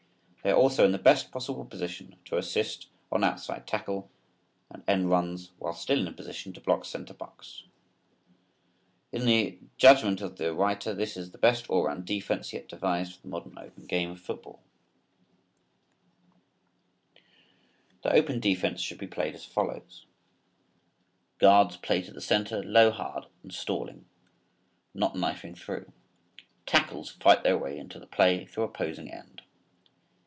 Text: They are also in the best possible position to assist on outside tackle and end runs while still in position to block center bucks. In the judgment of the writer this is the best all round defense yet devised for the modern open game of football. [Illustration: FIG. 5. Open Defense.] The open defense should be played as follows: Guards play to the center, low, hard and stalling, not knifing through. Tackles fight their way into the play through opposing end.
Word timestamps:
They 0.43 0.49
are 0.49 0.57
also 0.57 0.83
in 0.85 0.91
the 0.91 0.97
best 0.97 1.31
possible 1.31 1.65
position 1.65 2.15
to 2.25 2.35
assist 2.37 2.87
on 3.11 3.23
outside 3.23 3.67
tackle 3.67 4.09
and 4.71 4.81
end 4.87 5.11
runs 5.11 5.51
while 5.59 5.75
still 5.75 6.07
in 6.07 6.11
position 6.15 6.51
to 6.53 6.59
block 6.59 6.83
center 6.83 7.13
bucks. 7.13 7.61
In 9.11 9.27
the 9.27 9.59
judgment 9.77 10.19
of 10.19 10.37
the 10.37 10.51
writer 10.55 10.95
this 10.95 11.15
is 11.15 11.29
the 11.29 11.37
best 11.37 11.69
all 11.69 11.83
round 11.83 12.05
defense 12.05 12.53
yet 12.53 12.67
devised 12.67 13.13
for 13.13 13.21
the 13.21 13.27
modern 13.27 13.55
open 13.59 13.85
game 13.85 14.09
of 14.09 14.19
football. 14.19 14.63
[Illustration: 18.01 18.01
FIG. 18.01 18.01
5. 18.01 18.01
Open 18.01 18.01
Defense.] 18.01 18.01
The 18.01 18.13
open 18.17 18.39
defense 18.71 18.81
should 18.81 18.97
be 18.97 19.05
played 19.15 19.35
as 19.35 19.45
follows: 19.45 20.07
Guards 21.37 21.77
play 21.77 22.01
to 22.01 22.11
the 22.11 22.19
center, 22.19 22.63
low, 22.63 22.89
hard 22.89 23.27
and 23.43 23.53
stalling, 23.53 24.05
not 24.95 25.15
knifing 25.15 25.53
through. 25.53 25.91
Tackles 26.65 27.11
fight 27.11 27.43
their 27.43 27.59
way 27.59 27.77
into 27.77 27.99
the 27.99 28.07
play 28.07 28.45
through 28.47 28.63
opposing 28.63 29.11
end. 29.11 29.43